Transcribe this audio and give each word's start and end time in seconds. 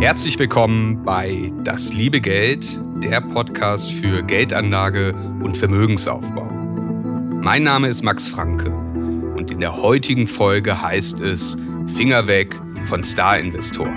Herzlich 0.00 0.36
willkommen 0.36 1.04
bei 1.04 1.52
Das 1.62 1.92
liebe 1.92 2.20
Geld, 2.20 2.80
der 3.02 3.20
Podcast 3.20 3.92
für 3.92 4.24
Geldanlage 4.24 5.12
und 5.40 5.56
Vermögensaufbau. 5.56 6.44
Mein 6.44 7.62
Name 7.62 7.88
ist 7.88 8.02
Max 8.02 8.26
Franke 8.26 8.70
und 8.70 9.52
in 9.52 9.60
der 9.60 9.76
heutigen 9.76 10.26
Folge 10.26 10.82
heißt 10.82 11.20
es 11.20 11.56
Finger 11.94 12.26
weg 12.26 12.54
von 12.88 13.04
Star-Investoren. 13.04 13.96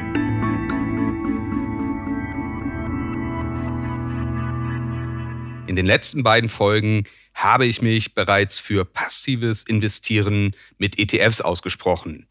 In 5.66 5.76
den 5.76 5.88
letzten 5.88 6.22
beiden 6.22 6.50
Folgen 6.52 7.04
habe 7.44 7.66
ich 7.66 7.82
mich 7.82 8.14
bereits 8.14 8.60
für 8.60 8.86
passives 8.86 9.64
Investieren 9.64 10.56
mit 10.78 11.00
ETFs 11.00 11.42
ausgesprochen, 11.42 12.28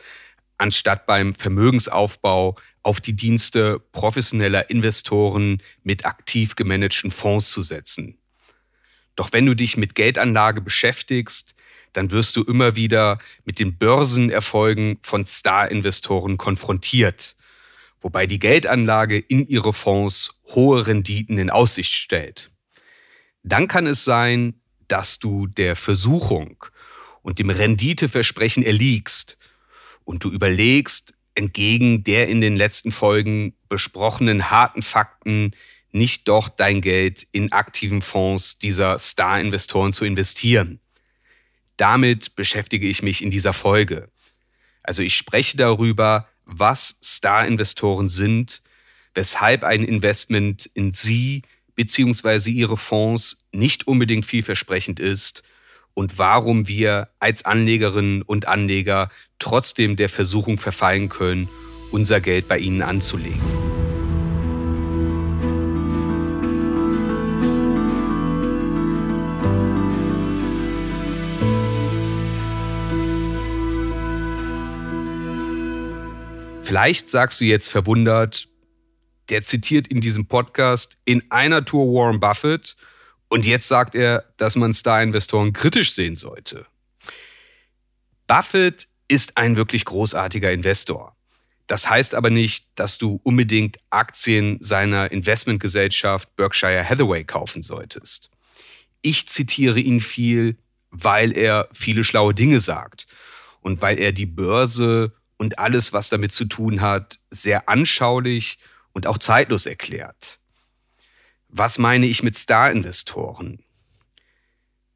anstatt 0.58 1.06
beim 1.06 1.34
Vermögensaufbau 1.34 2.56
auf 2.82 3.00
die 3.00 3.14
Dienste 3.14 3.80
professioneller 3.92 4.70
Investoren 4.70 5.62
mit 5.82 6.04
aktiv 6.04 6.54
gemanagten 6.54 7.10
Fonds 7.10 7.50
zu 7.50 7.62
setzen. 7.62 8.18
Doch 9.16 9.32
wenn 9.32 9.46
du 9.46 9.54
dich 9.54 9.76
mit 9.76 9.94
Geldanlage 9.94 10.60
beschäftigst, 10.60 11.54
dann 11.92 12.10
wirst 12.10 12.36
du 12.36 12.44
immer 12.44 12.76
wieder 12.76 13.18
mit 13.44 13.58
den 13.58 13.76
Börsenerfolgen 13.76 14.98
von 15.02 15.26
Star-Investoren 15.26 16.38
konfrontiert, 16.38 17.34
wobei 18.00 18.26
die 18.26 18.38
Geldanlage 18.38 19.18
in 19.18 19.46
ihre 19.48 19.72
Fonds 19.72 20.40
hohe 20.54 20.86
Renditen 20.86 21.36
in 21.36 21.50
Aussicht 21.50 21.92
stellt. 21.92 22.50
Dann 23.42 23.68
kann 23.68 23.86
es 23.86 24.04
sein, 24.04 24.59
dass 24.90 25.18
du 25.18 25.46
der 25.46 25.76
Versuchung 25.76 26.64
und 27.22 27.38
dem 27.38 27.50
Renditeversprechen 27.50 28.62
erliegst 28.62 29.38
und 30.04 30.24
du 30.24 30.30
überlegst, 30.30 31.14
entgegen 31.34 32.02
der 32.04 32.28
in 32.28 32.40
den 32.40 32.56
letzten 32.56 32.92
Folgen 32.92 33.54
besprochenen 33.68 34.50
harten 34.50 34.82
Fakten 34.82 35.52
nicht 35.92 36.28
doch 36.28 36.48
dein 36.48 36.80
Geld 36.80 37.26
in 37.32 37.52
aktiven 37.52 38.02
Fonds 38.02 38.58
dieser 38.58 38.98
Star-Investoren 38.98 39.92
zu 39.92 40.04
investieren. 40.04 40.80
Damit 41.76 42.36
beschäftige 42.36 42.88
ich 42.88 43.02
mich 43.02 43.22
in 43.22 43.30
dieser 43.30 43.52
Folge. 43.52 44.10
Also 44.82 45.02
ich 45.02 45.16
spreche 45.16 45.56
darüber, 45.56 46.28
was 46.44 46.98
Star-Investoren 47.02 48.08
sind, 48.08 48.62
weshalb 49.14 49.64
ein 49.64 49.84
Investment 49.84 50.66
in 50.74 50.92
sie 50.92 51.42
bzw. 51.74 52.50
ihre 52.50 52.76
Fonds 52.76 53.39
nicht 53.52 53.86
unbedingt 53.86 54.26
vielversprechend 54.26 55.00
ist 55.00 55.42
und 55.94 56.18
warum 56.18 56.68
wir 56.68 57.08
als 57.18 57.44
Anlegerinnen 57.44 58.22
und 58.22 58.48
Anleger 58.48 59.10
trotzdem 59.38 59.96
der 59.96 60.08
Versuchung 60.08 60.58
verfallen 60.58 61.08
können, 61.08 61.48
unser 61.90 62.20
Geld 62.20 62.48
bei 62.48 62.58
ihnen 62.58 62.82
anzulegen. 62.82 63.40
Vielleicht 76.62 77.10
sagst 77.10 77.40
du 77.40 77.46
jetzt 77.46 77.68
verwundert, 77.68 78.46
der 79.28 79.42
zitiert 79.42 79.88
in 79.88 80.00
diesem 80.00 80.26
Podcast 80.26 80.98
in 81.04 81.22
einer 81.28 81.64
Tour 81.64 81.92
Warren 81.92 82.20
Buffett 82.20 82.76
und 83.30 83.46
jetzt 83.46 83.68
sagt 83.68 83.94
er, 83.94 84.24
dass 84.36 84.56
man 84.56 84.72
Star-Investoren 84.72 85.52
kritisch 85.52 85.94
sehen 85.94 86.16
sollte. 86.16 86.66
Buffett 88.26 88.88
ist 89.08 89.36
ein 89.36 89.56
wirklich 89.56 89.84
großartiger 89.84 90.52
Investor. 90.52 91.16
Das 91.68 91.88
heißt 91.88 92.16
aber 92.16 92.30
nicht, 92.30 92.66
dass 92.74 92.98
du 92.98 93.20
unbedingt 93.22 93.78
Aktien 93.90 94.58
seiner 94.60 95.12
Investmentgesellschaft 95.12 96.34
Berkshire 96.34 96.86
Hathaway 96.86 97.22
kaufen 97.22 97.62
solltest. 97.62 98.30
Ich 99.00 99.28
zitiere 99.28 99.78
ihn 99.78 100.00
viel, 100.00 100.58
weil 100.90 101.36
er 101.36 101.68
viele 101.72 102.02
schlaue 102.02 102.34
Dinge 102.34 102.58
sagt 102.58 103.06
und 103.60 103.80
weil 103.80 104.00
er 104.00 104.10
die 104.10 104.26
Börse 104.26 105.12
und 105.36 105.60
alles, 105.60 105.92
was 105.92 106.08
damit 106.08 106.32
zu 106.32 106.46
tun 106.46 106.80
hat, 106.80 107.20
sehr 107.30 107.68
anschaulich 107.68 108.58
und 108.92 109.06
auch 109.06 109.18
zeitlos 109.18 109.66
erklärt. 109.66 110.39
Was 111.52 111.78
meine 111.78 112.06
ich 112.06 112.22
mit 112.22 112.36
Star-Investoren? 112.36 113.58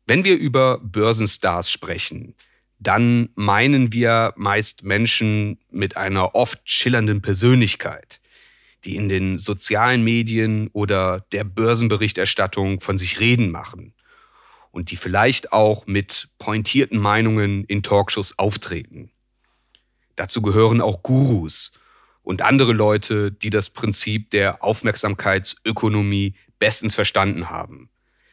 Wenn 0.07 0.23
wir 0.23 0.37
über 0.37 0.79
Börsenstars 0.79 1.69
sprechen, 1.69 2.37
dann 2.79 3.31
meinen 3.35 3.93
wir 3.93 4.35
meist 4.37 4.85
Menschen 4.85 5.59
mit 5.71 5.97
einer 5.97 6.37
oft 6.37 6.61
schillernden 6.65 7.23
Persönlichkeit, 7.23 8.21
die 8.85 8.95
in 8.95 9.09
den 9.09 9.41
sozialen 9.41 10.05
Medien 10.05 10.69
oder 10.73 11.27
der 11.33 11.43
Börsenberichterstattung 11.43 12.81
von 12.81 12.99
sich 12.99 13.19
reden 13.19 13.51
machen 13.51 13.93
und 14.71 14.93
die 14.93 14.97
vielleicht 14.97 15.53
auch 15.53 15.87
mit 15.87 16.29
pointierten 16.39 17.01
Meinungen 17.01 17.65
in 17.65 17.83
Talkshows 17.83 18.39
auftreten. 18.39 19.11
Dazu 20.15 20.41
gehören 20.41 20.81
auch 20.81 21.03
Gurus 21.03 21.73
und 22.25 22.43
andere 22.43 22.73
Leute, 22.73 23.31
die 23.31 23.51
das 23.51 23.71
Prinzip 23.71 24.31
der 24.31 24.65
Aufmerksamkeitsökonomie 24.65 26.35
bestens 26.59 26.95
verstanden 26.95 27.51
haben. 27.51 27.91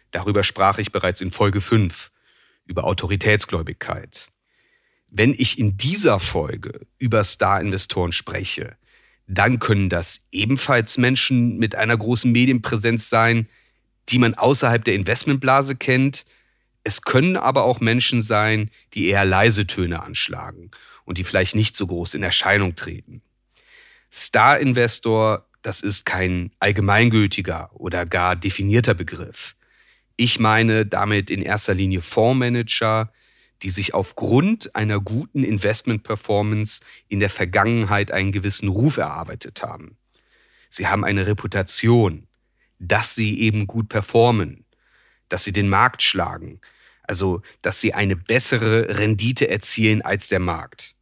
Darüber 0.10 0.44
sprach 0.44 0.80
ich 0.80 0.92
bereits 0.92 1.22
in 1.22 1.32
Folge 1.32 1.62
5 1.62 2.10
über 2.66 2.86
Autoritätsgläubigkeit. 2.86 4.30
Wenn 5.12 5.34
ich 5.34 5.60
in 5.60 5.76
dieser 5.78 6.20
Folge 6.20 6.88
über 6.98 7.24
Star-Investoren 7.24 8.14
spreche, 8.14 8.78
dann 9.28 9.60
können 9.60 9.90
das 9.90 10.26
ebenfalls 10.32 10.98
Menschen 10.98 11.58
mit 11.58 11.76
einer 11.76 11.98
großen 11.98 12.32
Medienpräsenz 12.32 13.10
sein, 13.10 13.48
die 14.10 14.20
man 14.20 14.34
außerhalb 14.34 14.84
der 14.84 14.96
Investmentblase 14.96 15.76
kennt. 15.76 16.26
Es 16.84 17.02
können 17.02 17.36
aber 17.36 17.64
auch 17.64 17.82
Menschen 17.82 18.22
sein, 18.22 18.72
die 18.94 19.08
eher 19.08 19.26
leise 19.26 19.68
Töne 19.68 20.02
anschlagen 20.02 20.72
und 21.04 21.18
die 21.18 21.24
vielleicht 21.26 21.56
nicht 21.56 21.76
so 21.76 21.88
groß 21.88 22.14
in 22.14 22.24
Erscheinung 22.24 22.76
treten. 22.76 23.22
Star-Investor 24.12 25.48
das 25.62 25.82
ist 25.82 26.06
kein 26.06 26.52
allgemeingültiger 26.60 27.70
oder 27.74 28.06
gar 28.06 28.36
definierter 28.36 28.94
Begriff. 28.94 29.56
Ich 30.16 30.40
meine 30.40 30.86
damit 30.86 31.30
in 31.30 31.42
erster 31.42 31.74
Linie 31.74 32.02
Fondsmanager, 32.02 33.12
die 33.62 33.70
sich 33.70 33.94
aufgrund 33.94 34.76
einer 34.76 35.00
guten 35.00 35.44
Investment-Performance 35.44 36.82
in 37.08 37.20
der 37.20 37.30
Vergangenheit 37.30 38.12
einen 38.12 38.32
gewissen 38.32 38.70
Ruf 38.70 38.98
erarbeitet 38.98 39.62
haben. 39.62 39.98
Sie 40.70 40.88
haben 40.88 41.04
eine 41.04 41.28
Reputation, 41.28 42.28
dass 42.80 43.14
sie 43.14 43.40
eben 43.40 43.68
gut 43.68 43.90
performen, 43.90 44.66
dass 45.30 45.44
sie 45.44 45.54
den 45.54 45.70
Markt 45.70 46.02
schlagen, 46.02 46.60
also 47.04 47.42
dass 47.62 47.80
sie 47.82 47.94
eine 47.94 48.16
bessere 48.16 48.98
Rendite 48.98 49.48
erzielen 49.48 50.02
als 50.02 50.28
der 50.28 50.40
Markt. 50.40 50.96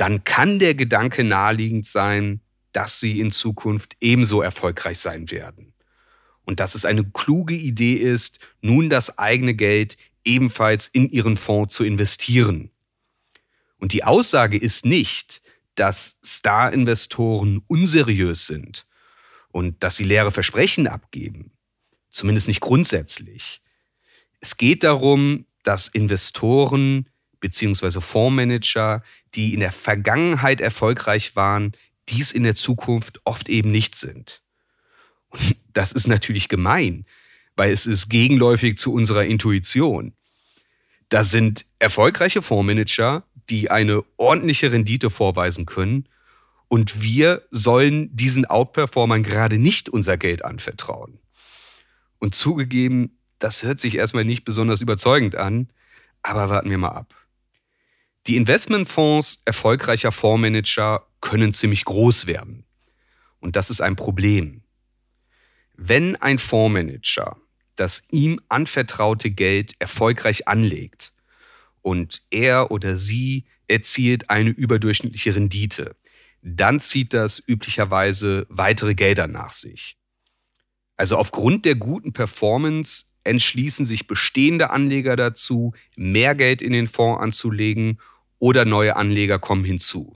Dann 0.00 0.24
kann 0.24 0.58
der 0.58 0.74
Gedanke 0.74 1.24
naheliegend 1.24 1.86
sein, 1.86 2.40
dass 2.72 3.00
sie 3.00 3.20
in 3.20 3.32
Zukunft 3.32 3.98
ebenso 4.00 4.40
erfolgreich 4.40 4.98
sein 4.98 5.30
werden. 5.30 5.74
Und 6.46 6.58
dass 6.58 6.74
es 6.74 6.86
eine 6.86 7.04
kluge 7.04 7.52
Idee 7.52 7.96
ist, 7.96 8.38
nun 8.62 8.88
das 8.88 9.18
eigene 9.18 9.52
Geld 9.52 9.98
ebenfalls 10.24 10.88
in 10.88 11.10
ihren 11.10 11.36
Fonds 11.36 11.74
zu 11.74 11.84
investieren. 11.84 12.70
Und 13.76 13.92
die 13.92 14.02
Aussage 14.02 14.56
ist 14.56 14.86
nicht, 14.86 15.42
dass 15.74 16.16
Star-Investoren 16.24 17.62
unseriös 17.66 18.46
sind 18.46 18.86
und 19.50 19.82
dass 19.84 19.96
sie 19.96 20.04
leere 20.04 20.32
Versprechen 20.32 20.86
abgeben. 20.86 21.52
Zumindest 22.08 22.48
nicht 22.48 22.62
grundsätzlich. 22.62 23.60
Es 24.40 24.56
geht 24.56 24.82
darum, 24.82 25.44
dass 25.62 25.88
Investoren 25.88 27.06
bzw. 27.40 28.00
Fondsmanager, 28.00 29.02
die 29.34 29.54
in 29.54 29.60
der 29.60 29.72
Vergangenheit 29.72 30.60
erfolgreich 30.60 31.36
waren, 31.36 31.72
dies 32.08 32.32
in 32.32 32.42
der 32.42 32.54
Zukunft 32.54 33.20
oft 33.24 33.48
eben 33.48 33.70
nicht 33.70 33.94
sind. 33.94 34.42
Und 35.30 35.56
das 35.72 35.92
ist 35.92 36.06
natürlich 36.06 36.48
gemein, 36.48 37.06
weil 37.56 37.72
es 37.72 37.86
ist 37.86 38.08
gegenläufig 38.08 38.78
zu 38.78 38.92
unserer 38.92 39.24
Intuition. 39.24 40.14
Da 41.08 41.24
sind 41.24 41.66
erfolgreiche 41.78 42.42
Fondsmanager, 42.42 43.24
die 43.48 43.70
eine 43.70 44.04
ordentliche 44.16 44.70
Rendite 44.70 45.10
vorweisen 45.10 45.66
können. 45.66 46.08
Und 46.68 47.02
wir 47.02 47.42
sollen 47.50 48.14
diesen 48.16 48.44
Outperformern 48.44 49.24
gerade 49.24 49.58
nicht 49.58 49.88
unser 49.88 50.16
Geld 50.16 50.44
anvertrauen. 50.44 51.18
Und 52.20 52.36
zugegeben, 52.36 53.18
das 53.40 53.64
hört 53.64 53.80
sich 53.80 53.96
erstmal 53.96 54.24
nicht 54.24 54.44
besonders 54.44 54.80
überzeugend 54.80 55.34
an, 55.34 55.68
aber 56.22 56.48
warten 56.48 56.70
wir 56.70 56.78
mal 56.78 56.90
ab. 56.90 57.14
Die 58.30 58.36
Investmentfonds 58.36 59.42
erfolgreicher 59.44 60.12
Fondsmanager 60.12 61.04
können 61.20 61.52
ziemlich 61.52 61.84
groß 61.84 62.28
werden. 62.28 62.64
Und 63.40 63.56
das 63.56 63.70
ist 63.70 63.80
ein 63.80 63.96
Problem. 63.96 64.62
Wenn 65.74 66.14
ein 66.14 66.38
Fondsmanager 66.38 67.36
das 67.74 68.06
ihm 68.12 68.40
anvertraute 68.48 69.32
Geld 69.32 69.74
erfolgreich 69.80 70.46
anlegt 70.46 71.12
und 71.82 72.22
er 72.30 72.70
oder 72.70 72.96
sie 72.96 73.46
erzielt 73.66 74.30
eine 74.30 74.50
überdurchschnittliche 74.50 75.34
Rendite, 75.34 75.96
dann 76.40 76.78
zieht 76.78 77.12
das 77.12 77.42
üblicherweise 77.44 78.46
weitere 78.48 78.94
Gelder 78.94 79.26
nach 79.26 79.52
sich. 79.52 79.98
Also 80.96 81.16
aufgrund 81.16 81.64
der 81.64 81.74
guten 81.74 82.12
Performance 82.12 83.06
entschließen 83.24 83.84
sich 83.84 84.06
bestehende 84.06 84.70
Anleger 84.70 85.16
dazu, 85.16 85.74
mehr 85.96 86.36
Geld 86.36 86.62
in 86.62 86.72
den 86.72 86.86
Fonds 86.86 87.20
anzulegen 87.20 87.98
oder 88.40 88.64
neue 88.64 88.96
Anleger 88.96 89.38
kommen 89.38 89.64
hinzu. 89.64 90.14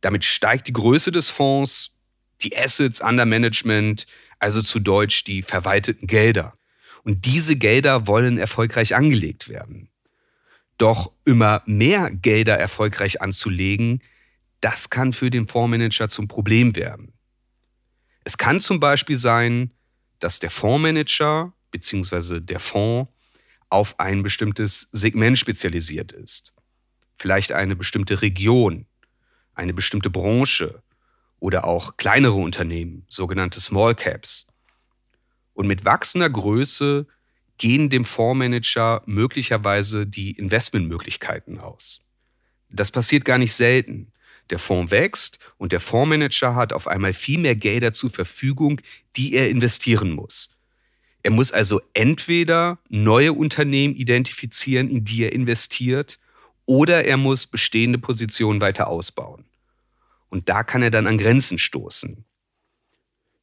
Damit 0.00 0.24
steigt 0.24 0.68
die 0.68 0.72
Größe 0.72 1.12
des 1.12 1.28
Fonds, 1.28 1.98
die 2.40 2.56
Assets 2.56 3.02
under 3.02 3.26
Management, 3.26 4.06
also 4.38 4.62
zu 4.62 4.80
Deutsch 4.80 5.24
die 5.24 5.42
verwalteten 5.42 6.06
Gelder. 6.06 6.56
Und 7.02 7.26
diese 7.26 7.56
Gelder 7.56 8.06
wollen 8.06 8.38
erfolgreich 8.38 8.94
angelegt 8.94 9.48
werden. 9.48 9.90
Doch 10.78 11.12
immer 11.24 11.62
mehr 11.66 12.10
Gelder 12.10 12.58
erfolgreich 12.58 13.20
anzulegen, 13.20 14.02
das 14.60 14.88
kann 14.88 15.12
für 15.12 15.30
den 15.30 15.46
Fondsmanager 15.46 16.08
zum 16.08 16.28
Problem 16.28 16.74
werden. 16.74 17.12
Es 18.24 18.38
kann 18.38 18.60
zum 18.60 18.80
Beispiel 18.80 19.18
sein, 19.18 19.70
dass 20.20 20.38
der 20.38 20.50
Fondsmanager 20.50 21.52
bzw. 21.70 22.40
der 22.40 22.60
Fonds 22.60 23.10
auf 23.68 23.98
ein 24.00 24.22
bestimmtes 24.22 24.88
Segment 24.92 25.38
spezialisiert 25.38 26.12
ist 26.12 26.53
vielleicht 27.16 27.52
eine 27.52 27.76
bestimmte 27.76 28.22
Region, 28.22 28.86
eine 29.54 29.74
bestimmte 29.74 30.10
Branche 30.10 30.82
oder 31.38 31.64
auch 31.64 31.96
kleinere 31.96 32.34
Unternehmen, 32.34 33.04
sogenannte 33.08 33.60
Small 33.60 33.94
Caps. 33.94 34.46
Und 35.52 35.66
mit 35.66 35.84
wachsender 35.84 36.30
Größe 36.30 37.06
gehen 37.58 37.90
dem 37.90 38.04
Fondsmanager 38.04 39.02
möglicherweise 39.06 40.06
die 40.06 40.32
Investmentmöglichkeiten 40.32 41.58
aus. 41.58 42.08
Das 42.68 42.90
passiert 42.90 43.24
gar 43.24 43.38
nicht 43.38 43.54
selten. 43.54 44.12
Der 44.50 44.58
Fonds 44.58 44.90
wächst 44.90 45.38
und 45.56 45.72
der 45.72 45.80
Fondsmanager 45.80 46.54
hat 46.54 46.72
auf 46.72 46.88
einmal 46.88 47.12
viel 47.12 47.38
mehr 47.38 47.56
Gelder 47.56 47.92
zur 47.92 48.10
Verfügung, 48.10 48.80
die 49.16 49.34
er 49.34 49.48
investieren 49.48 50.10
muss. 50.10 50.56
Er 51.22 51.30
muss 51.30 51.52
also 51.52 51.80
entweder 51.94 52.78
neue 52.90 53.32
Unternehmen 53.32 53.94
identifizieren, 53.94 54.90
in 54.90 55.04
die 55.04 55.22
er 55.22 55.32
investiert, 55.32 56.18
oder 56.66 57.04
er 57.04 57.16
muss 57.16 57.46
bestehende 57.46 57.98
Positionen 57.98 58.60
weiter 58.60 58.88
ausbauen. 58.88 59.44
Und 60.28 60.48
da 60.48 60.64
kann 60.64 60.82
er 60.82 60.90
dann 60.90 61.06
an 61.06 61.18
Grenzen 61.18 61.58
stoßen. 61.58 62.24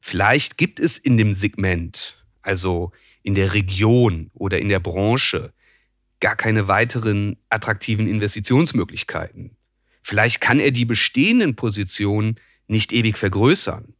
Vielleicht 0.00 0.58
gibt 0.58 0.80
es 0.80 0.98
in 0.98 1.16
dem 1.16 1.32
Segment, 1.32 2.22
also 2.42 2.92
in 3.22 3.34
der 3.34 3.54
Region 3.54 4.30
oder 4.34 4.58
in 4.58 4.68
der 4.68 4.80
Branche, 4.80 5.52
gar 6.20 6.36
keine 6.36 6.68
weiteren 6.68 7.36
attraktiven 7.48 8.08
Investitionsmöglichkeiten. 8.08 9.56
Vielleicht 10.02 10.40
kann 10.40 10.60
er 10.60 10.72
die 10.72 10.84
bestehenden 10.84 11.54
Positionen 11.54 12.36
nicht 12.66 12.92
ewig 12.92 13.16
vergrößern. 13.16 13.94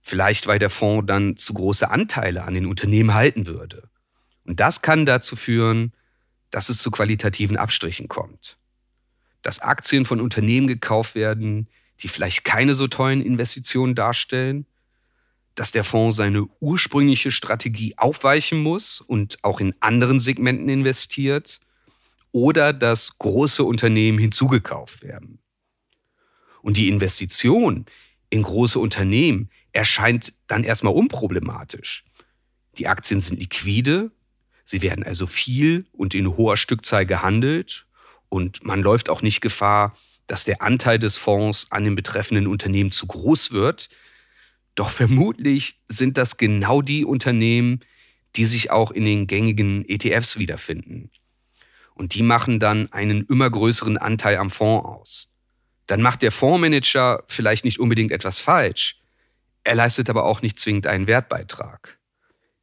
Vielleicht, 0.00 0.46
weil 0.46 0.60
der 0.60 0.70
Fonds 0.70 1.06
dann 1.08 1.36
zu 1.36 1.54
große 1.54 1.90
Anteile 1.90 2.44
an 2.44 2.54
den 2.54 2.66
Unternehmen 2.66 3.14
halten 3.14 3.46
würde. 3.46 3.88
Und 4.44 4.60
das 4.60 4.82
kann 4.82 5.04
dazu 5.06 5.34
führen, 5.34 5.92
dass 6.56 6.70
es 6.70 6.78
zu 6.78 6.90
qualitativen 6.90 7.58
Abstrichen 7.58 8.08
kommt. 8.08 8.56
Dass 9.42 9.60
Aktien 9.60 10.06
von 10.06 10.22
Unternehmen 10.22 10.66
gekauft 10.66 11.14
werden, 11.14 11.68
die 12.00 12.08
vielleicht 12.08 12.46
keine 12.46 12.74
so 12.74 12.86
tollen 12.86 13.20
Investitionen 13.20 13.94
darstellen, 13.94 14.64
dass 15.54 15.70
der 15.70 15.84
Fonds 15.84 16.16
seine 16.16 16.46
ursprüngliche 16.60 17.30
Strategie 17.30 17.92
aufweichen 17.98 18.62
muss 18.62 19.02
und 19.02 19.36
auch 19.42 19.60
in 19.60 19.74
anderen 19.80 20.18
Segmenten 20.18 20.70
investiert 20.70 21.60
oder 22.32 22.72
dass 22.72 23.18
große 23.18 23.62
Unternehmen 23.62 24.18
hinzugekauft 24.18 25.02
werden. 25.02 25.40
Und 26.62 26.78
die 26.78 26.88
Investition 26.88 27.84
in 28.30 28.42
große 28.42 28.78
Unternehmen 28.78 29.50
erscheint 29.72 30.32
dann 30.46 30.64
erstmal 30.64 30.94
unproblematisch. 30.94 32.06
Die 32.78 32.88
Aktien 32.88 33.20
sind 33.20 33.40
liquide 33.40 34.10
Sie 34.66 34.82
werden 34.82 35.04
also 35.04 35.26
viel 35.26 35.86
und 35.92 36.12
in 36.14 36.36
hoher 36.36 36.56
Stückzahl 36.56 37.06
gehandelt 37.06 37.86
und 38.28 38.64
man 38.64 38.82
läuft 38.82 39.08
auch 39.08 39.22
nicht 39.22 39.40
Gefahr, 39.40 39.96
dass 40.26 40.42
der 40.42 40.60
Anteil 40.60 40.98
des 40.98 41.18
Fonds 41.18 41.68
an 41.70 41.84
den 41.84 41.94
betreffenden 41.94 42.48
Unternehmen 42.48 42.90
zu 42.90 43.06
groß 43.06 43.52
wird. 43.52 43.88
Doch 44.74 44.90
vermutlich 44.90 45.80
sind 45.88 46.18
das 46.18 46.36
genau 46.36 46.82
die 46.82 47.04
Unternehmen, 47.04 47.80
die 48.34 48.44
sich 48.44 48.72
auch 48.72 48.90
in 48.90 49.04
den 49.04 49.28
gängigen 49.28 49.88
ETFs 49.88 50.36
wiederfinden. 50.36 51.12
Und 51.94 52.14
die 52.14 52.24
machen 52.24 52.58
dann 52.58 52.92
einen 52.92 53.24
immer 53.26 53.48
größeren 53.48 53.96
Anteil 53.96 54.36
am 54.36 54.50
Fonds 54.50 54.84
aus. 54.84 55.36
Dann 55.86 56.02
macht 56.02 56.22
der 56.22 56.32
Fondsmanager 56.32 57.22
vielleicht 57.28 57.64
nicht 57.64 57.78
unbedingt 57.78 58.10
etwas 58.10 58.40
falsch, 58.40 59.00
er 59.62 59.76
leistet 59.76 60.10
aber 60.10 60.24
auch 60.24 60.42
nicht 60.42 60.58
zwingend 60.58 60.86
einen 60.86 61.06
Wertbeitrag. 61.06 61.98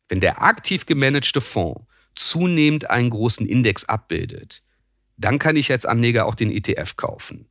Wenn 0.08 0.22
der 0.22 0.42
aktiv 0.42 0.86
gemanagte 0.86 1.42
Fonds 1.42 1.86
zunehmend 2.16 2.90
einen 2.90 3.10
großen 3.10 3.46
Index 3.48 3.86
abbildet, 3.86 4.62
dann 5.18 5.40
kann 5.40 5.56
ich 5.56 5.72
als 5.72 5.86
Anleger 5.86 6.26
auch 6.26 6.36
den 6.36 6.52
ETF 6.52 6.96
kaufen. 6.96 7.48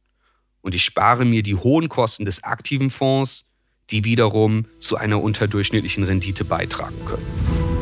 Und 0.60 0.74
ich 0.74 0.84
spare 0.84 1.24
mir 1.24 1.42
die 1.42 1.56
hohen 1.56 1.88
Kosten 1.88 2.24
des 2.24 2.44
aktiven 2.44 2.90
Fonds, 2.90 3.52
die 3.90 4.04
wiederum 4.04 4.66
zu 4.78 4.96
einer 4.96 5.22
unterdurchschnittlichen 5.22 6.04
Rendite 6.04 6.44
beitragen 6.44 7.04
können. 7.04 7.81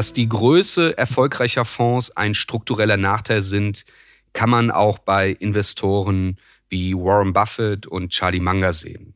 Dass 0.00 0.14
die 0.14 0.30
Größe 0.30 0.96
erfolgreicher 0.96 1.66
Fonds 1.66 2.16
ein 2.16 2.32
struktureller 2.32 2.96
Nachteil 2.96 3.42
sind, 3.42 3.84
kann 4.32 4.48
man 4.48 4.70
auch 4.70 4.98
bei 4.98 5.28
Investoren 5.28 6.38
wie 6.70 6.94
Warren 6.94 7.34
Buffett 7.34 7.86
und 7.86 8.08
Charlie 8.08 8.40
Munger 8.40 8.72
sehen. 8.72 9.12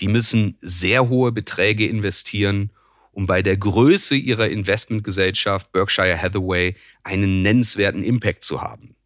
Die 0.00 0.08
müssen 0.08 0.56
sehr 0.62 1.10
hohe 1.10 1.30
Beträge 1.30 1.86
investieren, 1.86 2.70
um 3.12 3.26
bei 3.26 3.42
der 3.42 3.58
Größe 3.58 4.16
ihrer 4.16 4.48
Investmentgesellschaft 4.48 5.70
Berkshire 5.72 6.18
Hathaway 6.18 6.74
einen 7.02 7.42
nennenswerten 7.42 8.02
Impact 8.02 8.44
zu 8.44 8.62
haben. 8.62 8.96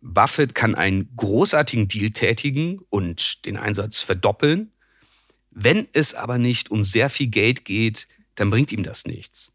Buffett 0.00 0.56
kann 0.56 0.74
einen 0.74 1.14
großartigen 1.14 1.86
Deal 1.86 2.10
tätigen 2.10 2.80
und 2.90 3.46
den 3.46 3.56
Einsatz 3.56 4.00
verdoppeln. 4.00 4.72
Wenn 5.52 5.86
es 5.92 6.12
aber 6.12 6.38
nicht 6.38 6.72
um 6.72 6.82
sehr 6.82 7.08
viel 7.08 7.28
Geld 7.28 7.64
geht, 7.64 8.08
dann 8.34 8.50
bringt 8.50 8.72
ihm 8.72 8.82
das 8.82 9.06
nichts. 9.06 9.52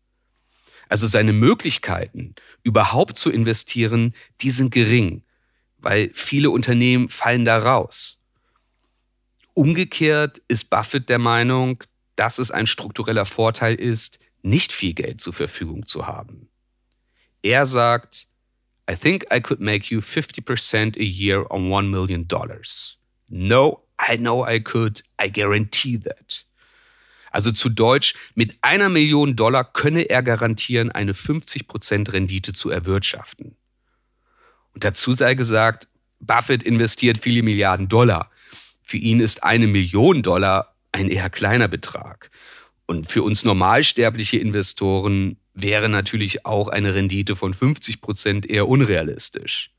Also 0.87 1.05
seine 1.05 1.33
Möglichkeiten, 1.33 2.35
überhaupt 2.63 3.17
zu 3.17 3.29
investieren, 3.31 4.15
die 4.41 4.51
sind 4.51 4.71
gering, 4.71 5.23
weil 5.77 6.11
viele 6.13 6.49
Unternehmen 6.49 7.09
fallen 7.09 7.45
da 7.45 7.57
raus. 7.57 8.25
Umgekehrt 9.53 10.41
ist 10.47 10.69
Buffett 10.69 11.09
der 11.09 11.19
Meinung, 11.19 11.83
dass 12.15 12.39
es 12.39 12.51
ein 12.51 12.67
struktureller 12.67 13.25
Vorteil 13.25 13.75
ist, 13.75 14.19
nicht 14.41 14.71
viel 14.71 14.93
Geld 14.93 15.21
zur 15.21 15.33
Verfügung 15.33 15.85
zu 15.85 16.07
haben. 16.07 16.49
Er 17.41 17.65
sagt, 17.65 18.27
I 18.89 18.95
think 18.95 19.25
I 19.31 19.39
could 19.39 19.59
make 19.59 19.93
you 19.93 19.99
50% 20.01 20.97
a 20.97 21.03
year 21.03 21.49
on 21.51 21.69
$1 21.69 21.89
million. 21.89 22.27
No, 23.29 23.83
I 23.99 24.17
know 24.17 24.45
I 24.45 24.59
could. 24.59 25.03
I 25.21 25.29
guarantee 25.29 25.97
that. 25.97 26.45
Also 27.31 27.51
zu 27.51 27.69
Deutsch, 27.69 28.15
mit 28.35 28.57
einer 28.61 28.89
Million 28.89 29.35
Dollar 29.35 29.63
könne 29.63 30.09
er 30.09 30.23
garantieren, 30.23 30.91
eine 30.91 31.13
50% 31.13 32.11
Rendite 32.11 32.53
zu 32.53 32.69
erwirtschaften. 32.69 33.55
Und 34.73 34.83
dazu 34.83 35.13
sei 35.13 35.35
gesagt, 35.35 35.87
Buffett 36.19 36.63
investiert 36.63 37.17
viele 37.17 37.43
Milliarden 37.43 37.87
Dollar. 37.87 38.29
Für 38.83 38.97
ihn 38.97 39.19
ist 39.19 39.43
eine 39.43 39.67
Million 39.67 40.21
Dollar 40.23 40.75
ein 40.91 41.09
eher 41.09 41.29
kleiner 41.29 41.67
Betrag. 41.67 42.31
Und 42.85 43.07
für 43.09 43.23
uns 43.23 43.45
normalsterbliche 43.45 44.37
Investoren 44.37 45.37
wäre 45.53 45.89
natürlich 45.89 46.45
auch 46.45 46.69
eine 46.69 46.95
Rendite 46.95 47.35
von 47.35 47.53
50% 47.53 48.47
eher 48.47 48.67
unrealistisch. 48.67 49.71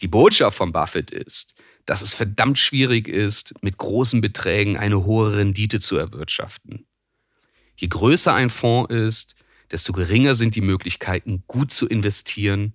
Die 0.00 0.08
Botschaft 0.08 0.56
von 0.56 0.72
Buffett 0.72 1.10
ist, 1.10 1.54
dass 1.86 2.02
es 2.02 2.14
verdammt 2.14 2.58
schwierig 2.58 3.08
ist, 3.08 3.54
mit 3.62 3.78
großen 3.78 4.20
Beträgen 4.20 4.76
eine 4.76 5.04
hohe 5.04 5.36
Rendite 5.36 5.80
zu 5.80 5.96
erwirtschaften. 5.96 6.86
Je 7.76 7.88
größer 7.88 8.34
ein 8.34 8.50
Fonds 8.50 8.92
ist, 8.92 9.36
desto 9.70 9.92
geringer 9.92 10.34
sind 10.34 10.54
die 10.54 10.60
Möglichkeiten, 10.60 11.44
gut 11.46 11.72
zu 11.72 11.88
investieren, 11.88 12.74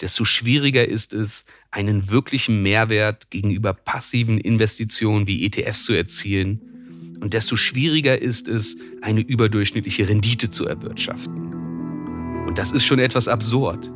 desto 0.00 0.24
schwieriger 0.24 0.86
ist 0.86 1.12
es, 1.12 1.46
einen 1.70 2.10
wirklichen 2.10 2.62
Mehrwert 2.62 3.30
gegenüber 3.30 3.72
passiven 3.72 4.38
Investitionen 4.38 5.26
wie 5.26 5.44
ETFs 5.44 5.84
zu 5.84 5.94
erzielen 5.94 7.16
und 7.20 7.34
desto 7.34 7.56
schwieriger 7.56 8.20
ist 8.20 8.46
es, 8.46 8.76
eine 9.00 9.20
überdurchschnittliche 9.20 10.08
Rendite 10.08 10.50
zu 10.50 10.66
erwirtschaften. 10.66 11.54
Und 12.46 12.58
das 12.58 12.72
ist 12.72 12.84
schon 12.84 12.98
etwas 12.98 13.26
absurd. 13.26 13.90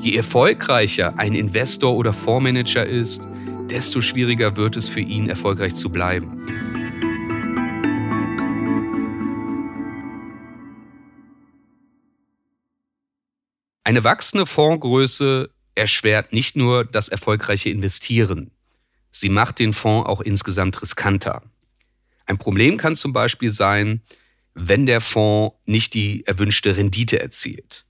Je 0.00 0.16
erfolgreicher 0.16 1.18
ein 1.18 1.34
Investor 1.34 1.94
oder 1.94 2.12
Fondsmanager 2.12 2.86
ist, 2.86 3.26
desto 3.70 4.00
schwieriger 4.00 4.56
wird 4.56 4.76
es 4.76 4.88
für 4.88 5.00
ihn, 5.00 5.28
erfolgreich 5.28 5.74
zu 5.74 5.90
bleiben. 5.90 6.40
Eine 13.84 14.02
wachsende 14.02 14.46
Fondsgröße 14.46 15.50
erschwert 15.74 16.32
nicht 16.32 16.56
nur 16.56 16.84
das 16.84 17.08
erfolgreiche 17.08 17.70
Investieren, 17.70 18.50
sie 19.12 19.28
macht 19.28 19.58
den 19.58 19.72
Fonds 19.72 20.08
auch 20.08 20.20
insgesamt 20.20 20.82
riskanter. 20.82 21.42
Ein 22.26 22.38
Problem 22.38 22.76
kann 22.76 22.96
zum 22.96 23.12
Beispiel 23.12 23.50
sein, 23.50 24.02
wenn 24.54 24.86
der 24.86 25.00
Fonds 25.00 25.56
nicht 25.66 25.94
die 25.94 26.26
erwünschte 26.26 26.76
Rendite 26.76 27.20
erzielt. 27.20 27.84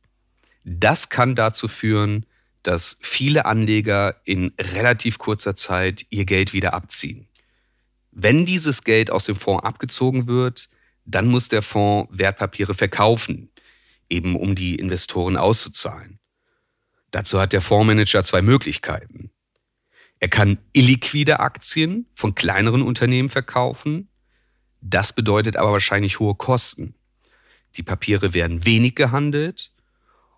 Das 0.64 1.08
kann 1.08 1.34
dazu 1.34 1.68
führen, 1.68 2.26
dass 2.66 2.98
viele 3.00 3.46
Anleger 3.46 4.16
in 4.24 4.52
relativ 4.58 5.18
kurzer 5.18 5.54
Zeit 5.54 6.04
ihr 6.10 6.24
Geld 6.24 6.52
wieder 6.52 6.74
abziehen. 6.74 7.28
Wenn 8.10 8.44
dieses 8.44 8.82
Geld 8.82 9.10
aus 9.10 9.26
dem 9.26 9.36
Fonds 9.36 9.64
abgezogen 9.64 10.26
wird, 10.26 10.68
dann 11.04 11.28
muss 11.28 11.48
der 11.48 11.62
Fonds 11.62 12.10
Wertpapiere 12.10 12.74
verkaufen, 12.74 13.50
eben 14.08 14.34
um 14.34 14.56
die 14.56 14.74
Investoren 14.74 15.36
auszuzahlen. 15.36 16.18
Dazu 17.12 17.40
hat 17.40 17.52
der 17.52 17.62
Fondsmanager 17.62 18.24
zwei 18.24 18.42
Möglichkeiten. 18.42 19.30
Er 20.18 20.28
kann 20.28 20.58
illiquide 20.72 21.38
Aktien 21.38 22.06
von 22.14 22.34
kleineren 22.34 22.82
Unternehmen 22.82 23.28
verkaufen. 23.28 24.08
Das 24.80 25.12
bedeutet 25.12 25.56
aber 25.56 25.72
wahrscheinlich 25.72 26.18
hohe 26.18 26.34
Kosten. 26.34 26.94
Die 27.76 27.82
Papiere 27.82 28.34
werden 28.34 28.64
wenig 28.64 28.96
gehandelt 28.96 29.70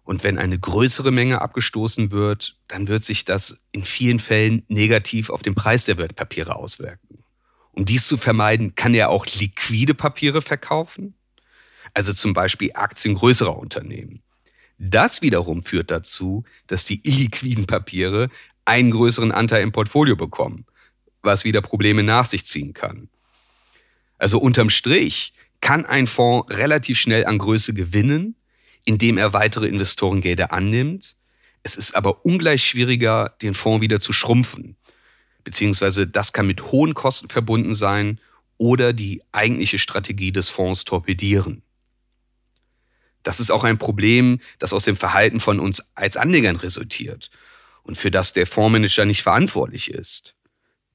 und 0.09 0.25
wenn 0.25 0.39
eine 0.39 0.59
größere 0.59 1.11
Menge 1.13 1.43
abgestoßen 1.43 2.11
wird, 2.11 2.57
dann 2.67 2.89
wird 2.89 3.05
sich 3.05 3.25
das 3.25 3.61
in 3.73 3.85
vielen 3.85 4.19
Fällen 4.19 4.65
negativ 4.69 5.29
auf 5.29 5.43
den 5.43 5.55
Preis 5.55 5.85
der 5.85 5.99
Wertpapiere 5.99 6.57
auswirken. 6.57 7.23
Um 7.73 7.85
dies 7.85 8.07
zu 8.07 8.17
vermeiden, 8.17 8.75
kann 8.75 8.95
er 8.95 9.11
auch 9.11 9.27
liquide 9.27 9.95
Papiere 9.95 10.43
verkaufen 10.43 11.15
also 11.95 12.13
zum 12.13 12.33
Beispiel 12.33 12.71
Aktien 12.75 13.15
größerer 13.15 13.57
Unternehmen. 13.57 14.23
Das 14.79 15.23
wiederum 15.23 15.63
führt 15.63 15.91
dazu, 15.91 16.45
dass 16.67 16.85
die 16.85 17.07
illiquiden 17.07 17.67
Papiere 17.67 18.29
einen 18.65 18.91
größeren 18.91 19.33
Anteil 19.33 19.63
im 19.63 19.73
Portfolio 19.73 20.15
bekommen, 20.15 20.67
was 21.23 21.45
wieder 21.45 21.61
Probleme 21.61 22.03
nach 22.03 22.27
sich 22.27 22.47
ziehen 22.47 22.75
kann. 22.75 23.09
Also 24.19 24.39
unterm 24.39 24.71
Strich 24.71 25.33
kann 25.61 25.85
ein 25.85 26.07
Fonds 26.07 26.55
relativ 26.57 26.99
schnell 26.99 27.27
an 27.27 27.39
Größe 27.39 27.75
gewinnen, 27.75 28.37
indem 28.89 29.19
er 29.19 29.35
weitere 29.35 29.67
Investorengelder 29.67 30.51
annimmt. 30.51 31.15
Es 31.63 31.77
ist 31.77 31.95
aber 31.95 32.25
ungleich 32.25 32.65
schwieriger, 32.65 33.35
den 33.43 33.53
Fonds 33.53 33.83
wieder 33.83 34.01
zu 34.01 34.15
schrumpfen. 34.15 34.77
Beziehungsweise 35.45 36.07
das 36.07 36.33
kann 36.33 36.47
mit 36.47 36.73
hohen 36.73 36.95
Kosten 36.95 37.29
verbunden 37.29 37.75
sein 37.75 38.19
oder 38.57 38.95
die 38.95 39.21
eigentliche 39.31 39.79
Strategie 39.79 40.33
des 40.33 40.49
Fonds 40.49 40.87
torpedieren. 40.87 41.61
Das 43.25 43.41
ist 43.41 43.51
auch 43.51 43.63
ein 43.63 43.77
Problem, 43.77 44.41
das 44.59 44.73
aus 44.73 44.85
dem 44.85 44.97
Verhalten 44.97 45.39
von 45.39 45.61
uns 45.61 45.95
als 45.95 46.17
Anlegern 46.17 46.57
resultiert 46.57 47.29
und 47.83 47.99
für 47.99 48.11
das 48.11 48.33
der 48.33 48.47
Fondsmanager 48.47 49.05
nicht 49.05 49.23
verantwortlich 49.23 49.91
ist. 49.91 50.35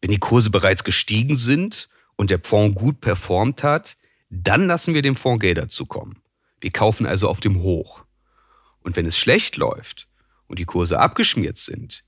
Wenn 0.01 0.09
die 0.09 0.17
Kurse 0.17 0.49
bereits 0.49 0.83
gestiegen 0.83 1.35
sind 1.35 1.89
und 2.15 2.31
der 2.31 2.39
Fonds 2.43 2.75
gut 2.75 3.01
performt 3.01 3.61
hat, 3.61 3.97
dann 4.31 4.65
lassen 4.65 4.95
wir 4.95 5.03
dem 5.03 5.15
Fonds 5.15 5.43
Gelder 5.43 5.69
zukommen. 5.69 6.22
Wir 6.63 6.71
kaufen 6.71 7.05
also 7.05 7.27
auf 7.27 7.41
dem 7.41 7.61
Hoch. 7.61 8.05
Und 8.83 8.95
wenn 8.95 9.05
es 9.05 9.17
schlecht 9.17 9.57
läuft 9.57 10.07
und 10.47 10.59
die 10.59 10.65
Kurse 10.65 10.97
abgeschmiert 10.97 11.57
sind, 11.57 12.05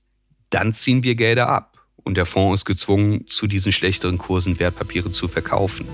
dann 0.48 0.72
ziehen 0.72 1.02
wir 1.02 1.14
Gelder 1.14 1.50
ab 1.50 1.76
und 1.96 2.16
der 2.16 2.24
Fonds 2.24 2.62
ist 2.62 2.64
gezwungen, 2.64 3.26
zu 3.26 3.48
diesen 3.48 3.70
schlechteren 3.70 4.16
Kursen 4.16 4.58
Wertpapiere 4.58 5.10
zu 5.10 5.28
verkaufen. 5.28 5.86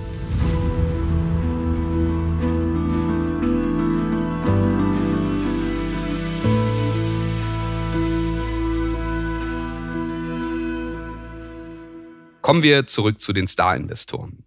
Kommen 12.43 12.63
wir 12.63 12.87
zurück 12.87 13.21
zu 13.21 13.33
den 13.33 13.49
Star-Investoren. 13.49 14.45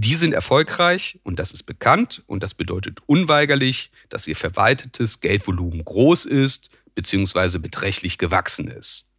Die 0.00 0.14
sind 0.14 0.32
erfolgreich 0.32 1.18
und 1.24 1.40
das 1.40 1.50
ist 1.50 1.64
bekannt 1.64 2.22
und 2.28 2.44
das 2.44 2.54
bedeutet 2.54 3.00
unweigerlich, 3.06 3.90
dass 4.10 4.28
ihr 4.28 4.36
verwaltetes 4.36 5.18
Geldvolumen 5.18 5.84
groß 5.84 6.24
ist 6.24 6.70
bzw. 6.94 7.58
beträchtlich 7.58 8.16
gewachsen 8.16 8.68
ist. 8.68 9.10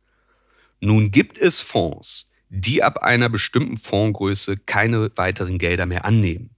Nun 0.80 1.12
gibt 1.12 1.38
es 1.38 1.60
Fonds, 1.60 2.32
die 2.48 2.82
ab 2.82 3.00
einer 3.00 3.28
bestimmten 3.28 3.76
Fondsgröße 3.76 4.56
keine 4.56 5.12
weiteren 5.18 5.58
Gelder 5.58 5.86
mehr 5.86 6.06
annehmen. 6.06 6.52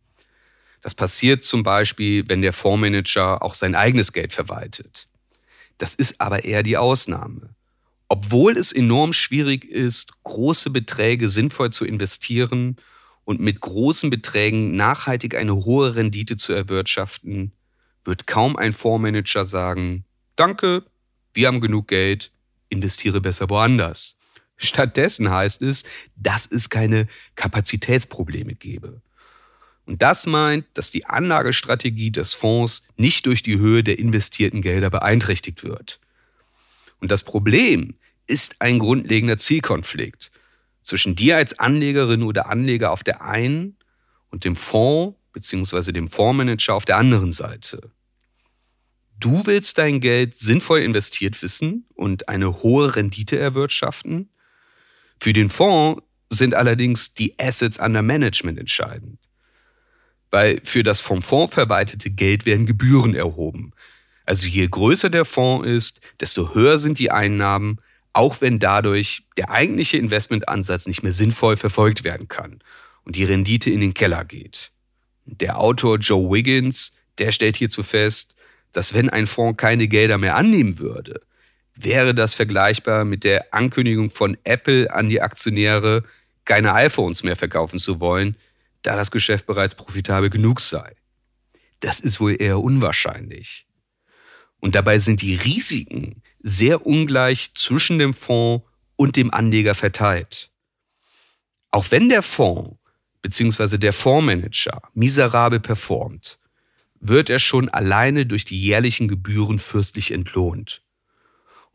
Das 0.84 0.94
passiert 0.94 1.44
zum 1.44 1.64
Beispiel, 1.64 2.30
wenn 2.30 2.44
der 2.44 2.54
Fondsmanager 2.54 3.42
auch 3.42 3.56
sein 3.56 3.74
eigenes 3.74 4.14
Geld 4.14 4.34
verwaltet. 4.34 5.08
Das 5.80 5.96
ist 5.96 6.22
aber 6.22 6.44
eher 6.44 6.62
die 6.62 6.78
Ausnahme. 6.78 7.56
Obwohl 8.08 8.56
es 8.56 8.72
enorm 8.72 9.14
schwierig 9.14 9.66
ist, 9.66 10.24
große 10.24 10.70
Beträge 10.70 11.28
sinnvoll 11.28 11.72
zu 11.72 11.86
investieren 11.86 12.78
und 13.24 13.40
mit 13.40 13.62
großen 13.62 14.10
Beträgen 14.10 14.76
nachhaltig 14.76 15.36
eine 15.36 15.56
hohe 15.56 15.96
Rendite 15.96 16.38
zu 16.38 16.54
erwirtschaften, 16.54 17.54
wird 18.04 18.28
kaum 18.28 18.56
ein 18.56 18.74
Fondsmanager 18.74 19.46
sagen, 19.46 20.06
danke, 20.36 20.84
wir 21.34 21.48
haben 21.48 21.62
genug 21.62 21.88
Geld, 21.88 22.32
investiere 22.70 23.22
besser 23.22 23.50
woanders. 23.50 24.18
Stattdessen 24.58 25.30
heißt 25.30 25.62
es, 25.62 25.84
dass 26.16 26.48
es 26.52 26.70
keine 26.70 27.08
Kapazitätsprobleme 27.36 28.56
gebe. 28.56 29.02
Und 29.86 30.02
das 30.02 30.26
meint, 30.26 30.66
dass 30.76 30.92
die 30.92 31.06
Anlagestrategie 31.06 32.12
des 32.12 32.34
Fonds 32.34 32.88
nicht 32.96 33.26
durch 33.26 33.44
die 33.44 33.58
Höhe 33.58 33.84
der 33.84 33.98
investierten 33.98 34.62
Gelder 34.62 34.90
beeinträchtigt 34.90 35.64
wird. 35.64 36.00
Und 37.00 37.12
das 37.12 37.24
Problem 37.24 37.96
ist 38.28 38.62
ein 38.62 38.80
grundlegender 38.80 39.38
Zielkonflikt 39.38 40.32
zwischen 40.92 41.16
dir 41.16 41.38
als 41.38 41.58
Anlegerin 41.58 42.22
oder 42.22 42.50
Anleger 42.50 42.92
auf 42.92 43.02
der 43.02 43.22
einen 43.22 43.78
und 44.30 44.44
dem 44.44 44.58
Fonds 44.58 45.18
bzw. 45.32 45.94
dem 45.94 46.10
Fondsmanager 46.10 46.76
auf 46.76 46.84
der 46.84 46.98
anderen 46.98 47.32
Seite. 47.32 47.94
Du 49.18 49.46
willst 49.46 49.78
dein 49.78 50.02
Geld 50.02 50.36
sinnvoll 50.36 50.82
investiert 50.82 51.42
wissen 51.42 51.86
und 51.96 52.28
eine 52.28 52.62
hohe 52.62 52.94
Rendite 52.94 53.40
erwirtschaften. 53.40 54.32
Für 55.18 55.32
den 55.32 55.50
Fonds 55.50 56.04
sind 56.30 56.56
allerdings 56.56 57.14
die 57.14 57.40
Assets 57.40 57.80
under 57.80 58.02
Management 58.02 58.60
entscheidend. 58.60 59.18
Weil 60.30 60.60
für 60.66 60.84
das 60.84 61.00
vom 61.00 61.22
Fonds 61.22 61.54
verwaltete 61.54 62.10
Geld 62.10 62.46
werden 62.46 62.66
Gebühren 62.66 63.16
erhoben. 63.16 63.72
Also 64.26 64.46
je 64.46 64.68
größer 64.68 65.10
der 65.10 65.24
Fonds 65.24 65.66
ist, 65.66 66.02
desto 66.20 66.54
höher 66.54 66.80
sind 66.80 67.00
die 67.00 67.12
Einnahmen, 67.12 67.80
auch 68.14 68.42
wenn 68.42 68.60
dadurch 68.60 69.24
der 69.38 69.50
eigentliche 69.50 69.98
Investmentansatz 69.98 70.86
nicht 70.86 71.04
mehr 71.04 71.14
sinnvoll 71.14 71.58
verfolgt 71.58 72.04
werden 72.04 72.28
kann 72.28 72.60
und 73.04 73.16
die 73.16 73.24
Rendite 73.24 73.70
in 73.70 73.82
den 73.82 73.94
Keller 73.94 74.26
geht. 74.26 74.72
Der 75.26 75.60
Autor 75.60 75.98
Joe 75.98 76.32
Wiggins, 76.32 76.96
der 77.18 77.32
stellt 77.32 77.56
hierzu 77.56 77.84
fest, 77.84 78.36
dass 78.74 78.94
wenn 78.94 79.10
ein 79.10 79.28
Fonds 79.28 79.58
keine 79.58 79.88
Gelder 79.88 80.18
mehr 80.18 80.36
annehmen 80.36 80.80
würde, 80.80 81.22
wäre 81.76 82.14
das 82.14 82.34
vergleichbar 82.34 83.06
mit 83.06 83.24
der 83.24 83.54
Ankündigung 83.54 84.12
von 84.12 84.38
Apple 84.44 84.94
an 84.94 85.10
die 85.10 85.22
Aktionäre, 85.22 86.04
keine 86.46 86.74
iPhones 86.74 87.24
mehr 87.24 87.36
verkaufen 87.36 87.80
zu 87.80 88.00
wollen, 88.00 88.36
da 88.82 88.96
das 88.96 89.12
Geschäft 89.12 89.46
bereits 89.46 89.76
profitabel 89.76 90.30
genug 90.30 90.60
sei. 90.60 90.96
Das 91.80 92.00
ist 92.00 92.20
wohl 92.20 92.42
eher 92.42 92.60
unwahrscheinlich. 92.60 93.66
Und 94.60 94.76
dabei 94.76 95.00
sind 95.00 95.22
die 95.22 95.36
Risiken 95.36 96.21
sehr 96.44 96.86
ungleich 96.86 97.52
zwischen 97.56 98.00
dem 98.00 98.14
Fonds 98.14 98.66
und 98.96 99.16
dem 99.16 99.34
Anleger 99.34 99.76
verteilt. 99.76 100.52
Auch 101.72 101.90
wenn 101.92 102.10
der 102.10 102.22
Fonds 102.22 102.78
bzw. 103.22 103.78
der 103.78 103.94
Fondsmanager 103.94 104.82
miserabel 104.94 105.60
performt, 105.60 106.40
wird 107.00 107.30
er 107.30 107.40
schon 107.40 107.70
alleine 107.70 108.26
durch 108.26 108.46
die 108.46 108.62
jährlichen 108.62 109.08
Gebühren 109.08 109.60
fürstlich 109.60 110.12
entlohnt. 110.12 110.84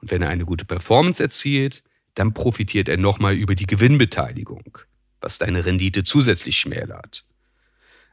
Und 0.00 0.10
wenn 0.10 0.22
er 0.22 0.28
eine 0.28 0.44
gute 0.44 0.64
Performance 0.64 1.22
erzielt, 1.22 1.82
dann 2.14 2.32
profitiert 2.32 2.88
er 2.88 2.96
nochmal 2.96 3.34
über 3.34 3.54
die 3.54 3.66
Gewinnbeteiligung, 3.66 4.78
was 5.20 5.38
deine 5.38 5.64
Rendite 5.64 6.04
zusätzlich 6.04 6.58
schmälert. 6.58 7.24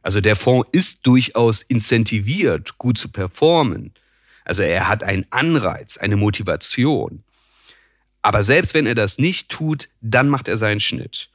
Also 0.01 0.19
der 0.19 0.35
Fonds 0.35 0.67
ist 0.71 1.07
durchaus 1.07 1.61
incentiviert, 1.61 2.77
gut 2.77 2.97
zu 2.97 3.09
performen. 3.09 3.93
Also 4.45 4.63
er 4.63 4.87
hat 4.87 5.03
einen 5.03 5.25
Anreiz, 5.29 5.97
eine 5.97 6.15
Motivation. 6.15 7.23
Aber 8.21 8.43
selbst 8.43 8.73
wenn 8.73 8.85
er 8.85 8.95
das 8.95 9.17
nicht 9.17 9.49
tut, 9.49 9.89
dann 10.01 10.29
macht 10.29 10.47
er 10.47 10.57
seinen 10.57 10.79
Schnitt. 10.79 11.29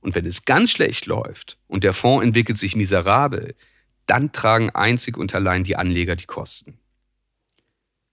Und 0.00 0.14
wenn 0.14 0.26
es 0.26 0.44
ganz 0.44 0.70
schlecht 0.70 1.06
läuft 1.06 1.58
und 1.68 1.84
der 1.84 1.92
Fonds 1.92 2.24
entwickelt 2.24 2.58
sich 2.58 2.74
miserabel, 2.74 3.54
dann 4.06 4.32
tragen 4.32 4.70
einzig 4.70 5.16
und 5.16 5.34
allein 5.34 5.64
die 5.64 5.76
Anleger 5.76 6.16
die 6.16 6.26
Kosten. 6.26 6.78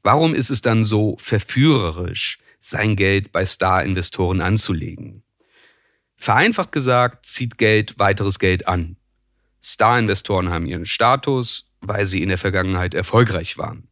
Warum 0.04 0.36
ist 0.36 0.50
es 0.50 0.62
dann 0.62 0.84
so 0.84 1.18
verführerisch, 1.20 2.39
sein 2.60 2.96
Geld 2.96 3.32
bei 3.32 3.46
Star-Investoren 3.46 4.42
anzulegen? 4.42 5.24
Vereinfacht 6.18 6.72
gesagt, 6.72 7.25
zieht 7.25 7.58
Geld 7.58 7.98
weiteres 8.00 8.39
Geld 8.39 8.68
an. 8.68 8.98
Star-Investoren 9.63 10.50
haben 10.50 10.66
ihren 10.66 10.86
Status, 10.86 11.74
weil 11.82 12.06
sie 12.06 12.22
in 12.24 12.30
der 12.30 12.38
Vergangenheit 12.38 12.94
erfolgreich 12.94 13.58
waren. 13.58 13.88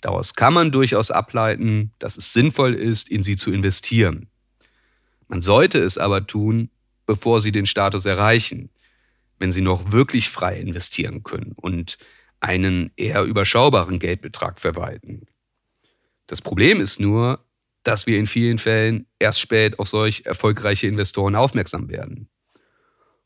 Daraus 0.00 0.34
kann 0.34 0.54
man 0.54 0.72
durchaus 0.72 1.10
ableiten, 1.10 1.92
dass 1.98 2.16
es 2.16 2.32
sinnvoll 2.32 2.74
ist, 2.74 3.08
in 3.10 3.22
sie 3.22 3.36
zu 3.36 3.52
investieren. 3.52 4.28
Man 5.28 5.42
sollte 5.42 5.78
es 5.78 5.98
aber 5.98 6.26
tun, 6.26 6.70
bevor 7.06 7.40
sie 7.40 7.52
den 7.52 7.66
Status 7.66 8.04
erreichen, 8.04 8.70
wenn 9.38 9.52
sie 9.52 9.60
noch 9.60 9.92
wirklich 9.92 10.28
frei 10.28 10.58
investieren 10.58 11.22
können 11.22 11.52
und 11.56 11.98
einen 12.40 12.90
eher 12.96 13.24
überschaubaren 13.24 13.98
Geldbetrag 13.98 14.60
verwalten. 14.60 15.26
Das 16.26 16.40
Problem 16.40 16.80
ist 16.80 17.00
nur, 17.00 17.44
dass 17.82 18.06
wir 18.06 18.18
in 18.18 18.26
vielen 18.26 18.58
Fällen 18.58 19.06
erst 19.18 19.40
spät 19.40 19.78
auf 19.78 19.88
solch 19.88 20.22
erfolgreiche 20.26 20.86
Investoren 20.86 21.34
aufmerksam 21.34 21.88
werden. 21.88 22.28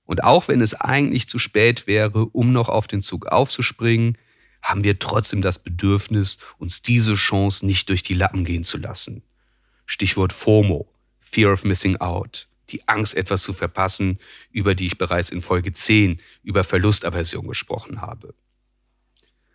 Und 0.05 0.23
auch 0.25 0.49
wenn 0.49 0.61
es 0.61 0.75
eigentlich 0.75 1.29
zu 1.29 1.39
spät 1.39 1.87
wäre, 1.87 2.27
um 2.27 2.53
noch 2.53 2.69
auf 2.69 2.87
den 2.87 3.03
Zug 3.03 3.27
aufzuspringen, 3.27 4.19
haben 4.65 4.83
wir 4.83 4.99
trotzdem 4.99 5.43
das 5.43 5.59
Bedürfnis, 5.59 6.39
uns 6.57 6.81
diese 6.81 7.15
Chance 7.17 7.67
nicht 7.67 7.91
durch 7.91 8.03
die 8.03 8.15
Lappen 8.15 8.45
gehen 8.45 8.65
zu 8.65 8.79
lassen. 8.79 9.23
Stichwort 9.85 10.33
FOMO, 10.33 10.89
Fear 11.21 11.53
of 11.53 11.65
Missing 11.65 11.99
Out, 11.99 12.49
die 12.71 12.89
Angst, 12.89 13.15
etwas 13.15 13.43
zu 13.43 13.53
verpassen, 13.53 14.19
über 14.51 14.75
die 14.75 14.87
ich 14.87 14.97
bereits 14.97 15.29
in 15.29 15.43
Folge 15.43 15.75
10 15.75 16.19
über 16.43 16.65
Verlustaversion 16.65 17.47
gesprochen 17.47 18.01
habe. 18.01 18.35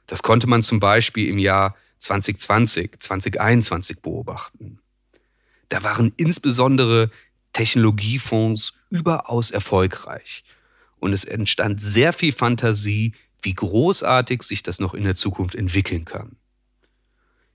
Das 0.06 0.22
konnte 0.22 0.46
man 0.46 0.62
zum 0.62 0.80
Beispiel 0.80 1.28
im 1.28 1.40
Jahr 1.40 1.76
2020, 1.98 3.00
2021 3.00 4.02
beobachten. 4.02 4.80
Da 5.70 5.82
waren 5.82 6.14
insbesondere 6.18 7.10
Technologiefonds 7.54 8.74
überaus 8.92 9.50
erfolgreich 9.50 10.44
und 11.00 11.14
es 11.14 11.26
entstand 11.26 11.82
sehr 11.82 12.14
viel 12.14 12.32
Fantasie, 12.32 13.14
wie 13.42 13.54
großartig 13.54 14.44
sich 14.44 14.64
das 14.64 14.80
noch 14.80 14.94
in 14.94 15.04
der 15.04 15.16
Zukunft 15.16 15.56
entwickeln 15.56 16.06
kann. 16.06 16.38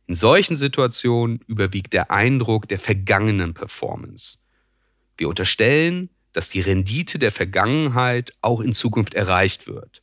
In 0.07 0.15
solchen 0.15 0.57
Situationen 0.57 1.41
überwiegt 1.47 1.93
der 1.93 2.11
Eindruck 2.11 2.69
der 2.69 2.79
vergangenen 2.79 3.55
Performance. 3.55 4.39
Wir 5.17 5.29
unterstellen, 5.29 6.11
dass 6.33 6.51
die 6.51 6.61
Rendite 6.61 7.19
der 7.19 7.33
Vergangenheit 7.33 8.33
auch 8.43 8.61
in 8.61 8.73
Zukunft 8.73 9.15
erreicht 9.15 9.67
wird, 9.67 10.03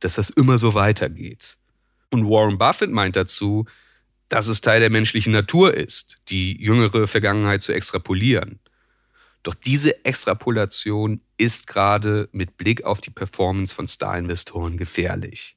dass 0.00 0.16
das 0.16 0.28
immer 0.30 0.58
so 0.58 0.74
weitergeht. 0.74 1.56
Und 2.10 2.28
Warren 2.28 2.58
Buffett 2.58 2.90
meint 2.90 3.16
dazu, 3.16 3.66
dass 4.28 4.48
es 4.48 4.60
Teil 4.60 4.80
der 4.80 4.90
menschlichen 4.90 5.32
Natur 5.32 5.74
ist, 5.74 6.18
die 6.28 6.60
jüngere 6.60 7.06
Vergangenheit 7.06 7.62
zu 7.62 7.72
extrapolieren. 7.72 8.58
Doch 9.42 9.54
diese 9.54 10.04
Extrapolation 10.04 11.20
ist 11.38 11.66
gerade 11.66 12.28
mit 12.32 12.56
Blick 12.56 12.84
auf 12.84 13.00
die 13.00 13.10
Performance 13.10 13.74
von 13.74 13.86
Star-Investoren 13.88 14.76
gefährlich. 14.76 15.56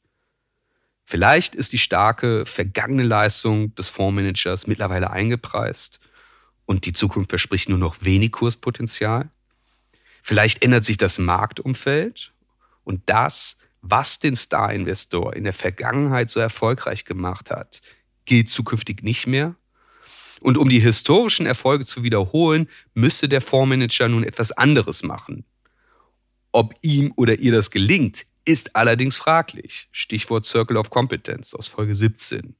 Vielleicht 1.05 1.55
ist 1.55 1.73
die 1.73 1.77
starke 1.77 2.45
vergangene 2.45 3.03
Leistung 3.03 3.75
des 3.75 3.89
Fondsmanagers 3.89 4.67
mittlerweile 4.67 5.09
eingepreist 5.09 5.99
und 6.65 6.85
die 6.85 6.93
Zukunft 6.93 7.31
verspricht 7.31 7.67
nur 7.67 7.77
noch 7.77 7.97
wenig 8.01 8.31
Kurspotenzial. 8.31 9.29
Vielleicht 10.23 10.63
ändert 10.63 10.85
sich 10.85 10.97
das 10.97 11.17
Marktumfeld 11.17 12.31
und 12.83 13.01
das, 13.07 13.57
was 13.81 14.19
den 14.19 14.35
Star-Investor 14.35 15.35
in 15.35 15.43
der 15.43 15.53
Vergangenheit 15.53 16.29
so 16.29 16.39
erfolgreich 16.39 17.03
gemacht 17.03 17.49
hat, 17.49 17.81
gilt 18.25 18.49
zukünftig 18.49 19.01
nicht 19.03 19.27
mehr. 19.27 19.55
Und 20.39 20.57
um 20.57 20.69
die 20.69 20.79
historischen 20.79 21.45
Erfolge 21.45 21.85
zu 21.85 22.03
wiederholen, 22.03 22.69
müsste 22.93 23.27
der 23.27 23.41
Fondsmanager 23.41 24.07
nun 24.07 24.23
etwas 24.23 24.51
anderes 24.51 25.03
machen. 25.03 25.43
Ob 26.53 26.75
ihm 26.81 27.13
oder 27.15 27.39
ihr 27.39 27.53
das 27.53 27.71
gelingt, 27.71 28.25
ist 28.43 28.75
allerdings 28.75 29.15
fraglich. 29.15 29.87
Stichwort 29.91 30.45
Circle 30.45 30.77
of 30.77 30.89
Competence 30.89 31.53
aus 31.53 31.67
Folge 31.67 31.95
17. 31.95 32.55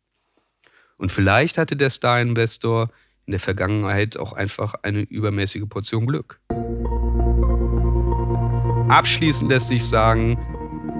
Und 0.97 1.11
vielleicht 1.11 1.57
hatte 1.57 1.75
der 1.75 1.89
Star-Investor 1.89 2.89
in 3.25 3.31
der 3.31 3.39
Vergangenheit 3.39 4.17
auch 4.17 4.33
einfach 4.33 4.75
eine 4.83 5.01
übermäßige 5.01 5.67
Portion 5.67 6.05
Glück. 6.05 6.39
Abschließend 8.87 9.49
lässt 9.49 9.67
sich 9.67 9.83
sagen, 9.83 10.37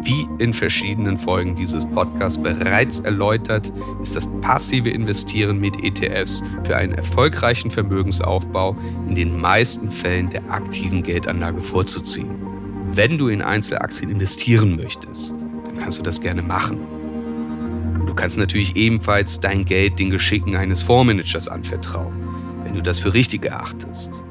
wie 0.04 0.27
in 0.39 0.51
verschiedenen 0.54 1.19
Folgen 1.19 1.56
dieses 1.56 1.86
Podcasts 1.86 2.41
bereits 2.41 2.99
erläutert, 2.99 3.71
ist 4.01 4.15
das 4.15 4.27
passive 4.41 4.89
Investieren 4.89 5.60
mit 5.60 5.82
ETFs 5.84 6.41
für 6.63 6.75
einen 6.75 6.93
erfolgreichen 6.93 7.69
Vermögensaufbau 7.69 8.75
in 9.08 9.15
den 9.15 9.39
meisten 9.39 9.91
Fällen 9.91 10.30
der 10.32 10.49
aktiven 10.49 11.04
Geldanlage 11.04 11.62
vorzuziehen. 11.62 12.50
Wenn 12.93 13.17
du 13.17 13.30
in 13.30 13.41
Einzelaktien 13.41 14.12
investieren 14.12 14.75
möchtest, 14.75 15.32
dann 15.32 15.77
kannst 15.77 15.97
du 15.97 16.04
das 16.04 16.19
gerne 16.19 16.41
machen. 16.41 16.77
Du 18.06 18.13
kannst 18.13 18.38
natürlich 18.38 18.75
ebenfalls 18.75 19.39
dein 19.39 19.63
Geld 19.63 19.97
den 19.97 20.10
Geschicken 20.10 20.58
eines 20.58 20.84
Fondsmanagers 20.84 21.47
anvertrauen, 21.47 22.13
wenn 22.65 22.73
du 22.73 22.82
das 22.82 22.99
für 22.99 23.13
richtig 23.13 23.45
erachtest. 23.45 24.21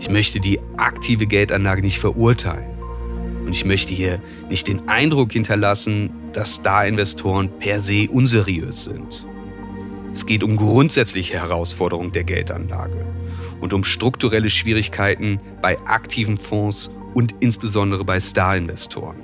Ich 0.00 0.08
möchte 0.08 0.40
die 0.40 0.58
aktive 0.78 1.26
Geldanlage 1.26 1.82
nicht 1.82 1.98
verurteilen. 1.98 2.70
Und 3.44 3.52
ich 3.52 3.66
möchte 3.66 3.92
hier 3.92 4.22
nicht 4.48 4.68
den 4.68 4.88
Eindruck 4.88 5.34
hinterlassen, 5.34 6.08
dass 6.32 6.54
Star-Investoren 6.54 7.50
per 7.58 7.78
se 7.78 8.08
unseriös 8.10 8.84
sind. 8.84 9.26
Es 10.14 10.24
geht 10.24 10.42
um 10.42 10.56
grundsätzliche 10.56 11.34
Herausforderungen 11.34 12.12
der 12.12 12.24
Geldanlage 12.24 13.04
und 13.60 13.74
um 13.74 13.84
strukturelle 13.84 14.48
Schwierigkeiten 14.48 15.40
bei 15.60 15.78
aktiven 15.84 16.38
Fonds 16.38 16.90
und 17.14 17.34
insbesondere 17.40 18.04
bei 18.04 18.18
Star-Investoren. 18.20 19.16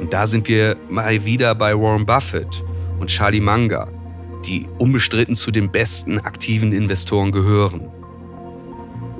Und 0.00 0.12
da 0.12 0.26
sind 0.26 0.48
wir 0.48 0.76
mal 0.88 1.24
wieder 1.24 1.54
bei 1.54 1.74
Warren 1.74 2.06
Buffett 2.06 2.62
und 3.00 3.08
Charlie 3.08 3.40
Munger, 3.40 3.88
die 4.46 4.66
unbestritten 4.78 5.34
zu 5.34 5.50
den 5.50 5.70
besten 5.70 6.18
aktiven 6.20 6.72
Investoren 6.72 7.32
gehören. 7.32 7.88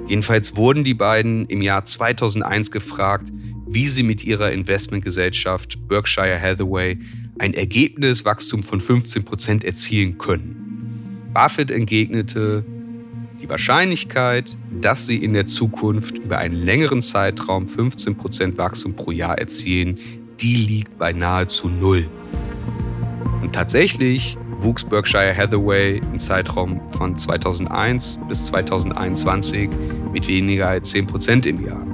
Jedenfalls 0.07 0.57
wurden 0.57 0.85
die 0.85 0.95
beiden 0.95 1.47
im 1.47 1.61
Jahr 1.61 1.85
2001 1.85 2.71
gefragt, 2.71 3.31
wie 3.67 3.88
sie 3.88 4.03
mit 4.03 4.25
ihrer 4.25 4.53
Investmentgesellschaft 4.53 5.87
Berkshire 5.88 6.41
Hathaway 6.41 6.99
ein 7.38 7.53
Ergebniswachstum 7.53 8.62
von 8.62 8.81
15 8.81 9.25
Prozent 9.25 9.64
erzielen 9.64 10.17
können. 10.17 11.31
Buffett 11.35 11.71
entgegnete, 11.71 12.64
die 13.41 13.49
Wahrscheinlichkeit, 13.49 14.57
dass 14.81 15.07
sie 15.07 15.17
in 15.17 15.33
der 15.33 15.47
Zukunft 15.47 16.19
über 16.19 16.38
einen 16.38 16.55
längeren 16.55 17.03
Zeitraum 17.03 17.69
15 17.69 18.17
Prozent 18.17 18.59
Wachstum 18.59 18.95
pro 18.95 19.11
Jahr 19.11 19.38
erzielen, 19.38 19.99
die 20.41 20.55
liegt 20.55 20.99
bei 20.99 21.12
nahezu 21.12 21.69
null. 21.69 22.09
Und 23.43 23.55
tatsächlich 23.55 24.37
wuchs 24.61 24.85
Berkshire 24.85 25.37
Hathaway 25.37 25.99
im 25.99 26.19
Zeitraum 26.19 26.81
von 26.93 27.17
2001 27.17 28.19
bis 28.29 28.47
2021 28.47 29.71
mit 30.12 30.27
weniger 30.29 30.69
als 30.69 30.91
10 30.91 31.07
Prozent 31.07 31.47
im 31.47 31.64
Jahr. 31.64 31.87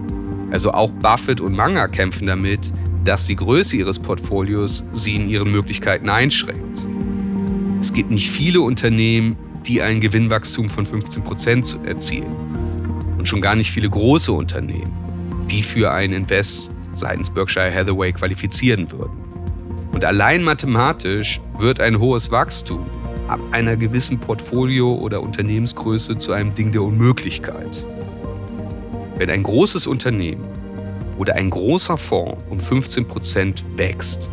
Also 0.51 0.71
auch 0.73 0.91
Buffett 0.91 1.41
und 1.41 1.55
Manga 1.55 1.89
kämpfen 1.89 2.27
damit, 2.27 2.73
dass 3.05 3.27
die 3.27 3.37
Größe 3.37 3.77
ihres 3.77 3.99
Portfolios 3.99 4.87
sie 4.93 5.17
in 5.17 5.29
ihren 5.29 5.51
Möglichkeiten 5.51 6.09
einschränkt. 6.09 6.87
Es 7.81 7.93
gibt 7.93 8.11
nicht 8.11 8.31
viele 8.31 8.63
Unternehmen, 8.63 9.37
die 9.67 9.83
ein 9.83 10.01
Gewinnwachstum 10.01 10.69
von 10.69 10.87
15 10.87 11.23
Prozent 11.23 11.79
erzielen. 11.85 12.44
Und 13.25 13.29
schon 13.29 13.41
gar 13.41 13.57
nicht 13.57 13.71
viele 13.71 13.89
große 13.89 14.31
Unternehmen, 14.31 14.93
die 15.49 15.63
für 15.63 15.91
einen 15.91 16.13
Invest 16.13 16.73
seitens 16.93 17.31
Berkshire 17.31 17.75
Hathaway 17.75 18.13
qualifizieren 18.13 18.93
würden. 18.93 19.17
Und 19.93 20.05
allein 20.05 20.43
mathematisch 20.43 21.41
wird 21.59 21.81
ein 21.81 21.99
hohes 21.99 22.31
Wachstum 22.31 22.85
ab 23.27 23.41
einer 23.51 23.79
gewissen 23.79 24.19
Portfolio- 24.19 24.97
oder 24.97 25.23
Unternehmensgröße 25.23 26.19
zu 26.19 26.33
einem 26.33 26.55
Ding 26.55 26.71
der 26.73 26.83
Unmöglichkeit. 26.83 27.87
Wenn 29.17 29.31
ein 29.31 29.43
großes 29.43 29.87
Unternehmen 29.87 30.45
oder 31.17 31.35
ein 31.37 31.49
großer 31.49 31.97
Fonds 31.97 32.37
um 32.51 32.61
15 32.61 33.09
Prozent 33.09 33.65
wächst, 33.75 34.29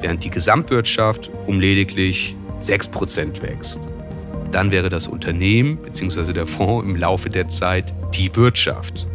während 0.00 0.24
die 0.24 0.30
Gesamtwirtschaft 0.30 1.30
um 1.46 1.60
lediglich 1.60 2.34
6 2.58 2.88
Prozent 2.88 3.40
wächst, 3.40 3.82
dann 4.56 4.70
wäre 4.70 4.88
das 4.88 5.06
Unternehmen 5.06 5.76
bzw. 5.76 6.32
der 6.32 6.46
Fonds 6.46 6.88
im 6.88 6.96
Laufe 6.96 7.28
der 7.28 7.46
Zeit 7.46 7.92
die 8.14 8.34
Wirtschaft. 8.36 9.06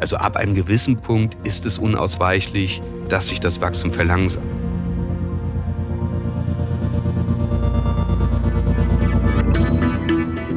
Also 0.00 0.18
ab 0.18 0.36
einem 0.36 0.54
gewissen 0.54 0.98
Punkt 0.98 1.34
ist 1.46 1.64
es 1.64 1.78
unausweichlich, 1.78 2.82
dass 3.08 3.28
sich 3.28 3.40
das 3.40 3.62
Wachstum 3.62 3.90
verlangsamt. 3.90 4.44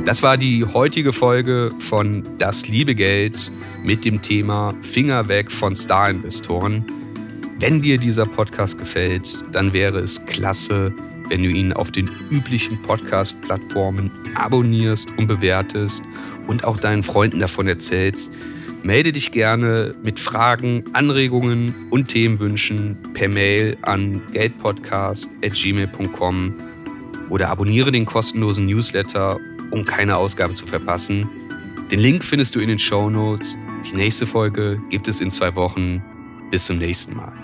Das 0.03 0.21
war 0.21 0.35
die 0.35 0.65
heutige 0.65 1.13
Folge 1.13 1.71
von 1.79 2.23
Das 2.39 2.67
liebe 2.67 2.93
Geld 2.93 3.53
mit 3.85 4.03
dem 4.03 4.21
Thema 4.21 4.75
Finger 4.81 5.29
weg 5.29 5.49
von 5.49 5.77
Star-Investoren. 5.77 6.85
Wenn 7.61 7.81
dir 7.81 7.97
dieser 7.97 8.25
Podcast 8.25 8.77
gefällt, 8.77 9.45
dann 9.53 9.71
wäre 9.71 9.99
es 9.99 10.25
klasse, 10.25 10.93
wenn 11.31 11.41
du 11.43 11.49
ihn 11.49 11.71
auf 11.71 11.91
den 11.91 12.09
üblichen 12.29 12.81
Podcast-Plattformen 12.81 14.11
abonnierst 14.35 15.07
und 15.17 15.27
bewertest 15.27 16.03
und 16.45 16.65
auch 16.65 16.77
deinen 16.77 17.03
Freunden 17.03 17.39
davon 17.39 17.69
erzählst. 17.69 18.35
Melde 18.83 19.13
dich 19.13 19.31
gerne 19.31 19.95
mit 20.03 20.19
Fragen, 20.19 20.83
Anregungen 20.91 21.87
und 21.89 22.09
Themenwünschen 22.09 22.97
per 23.13 23.29
Mail 23.29 23.77
an 23.83 24.21
geldpodcast.gmail.com 24.33 26.53
oder 27.29 27.47
abonniere 27.47 27.93
den 27.93 28.05
kostenlosen 28.05 28.65
Newsletter, 28.65 29.39
um 29.71 29.85
keine 29.85 30.17
Ausgabe 30.17 30.53
zu 30.53 30.67
verpassen. 30.67 31.29
Den 31.91 32.01
Link 32.01 32.25
findest 32.25 32.55
du 32.55 32.59
in 32.59 32.67
den 32.67 32.79
Show 32.79 33.09
Notes. 33.09 33.57
Die 33.89 33.95
nächste 33.95 34.27
Folge 34.27 34.81
gibt 34.89 35.07
es 35.07 35.21
in 35.21 35.31
zwei 35.31 35.55
Wochen. 35.55 36.03
Bis 36.49 36.65
zum 36.65 36.77
nächsten 36.77 37.15
Mal. 37.15 37.40